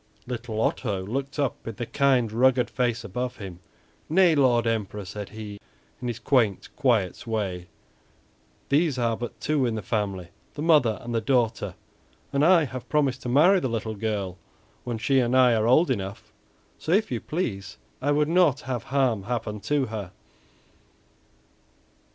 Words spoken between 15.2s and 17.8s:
I are old enough; so, if you please,